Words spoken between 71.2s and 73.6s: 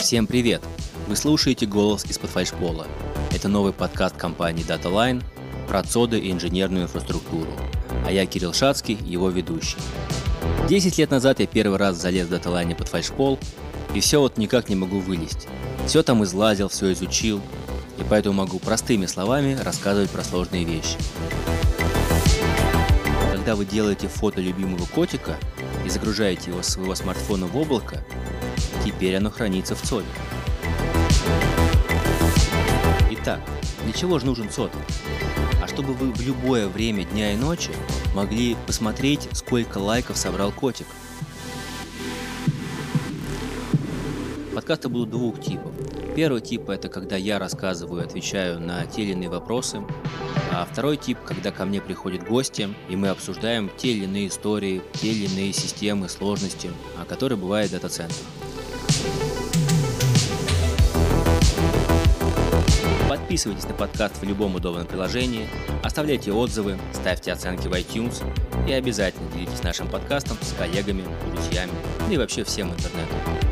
друзьями, и вообще всем интернетом.